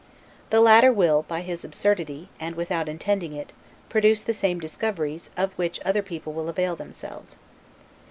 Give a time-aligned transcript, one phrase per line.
[0.49, 3.51] The latter will, by his absurdity, and without intending it,
[3.87, 7.35] produce the same discoveries of which other people will avail themselves.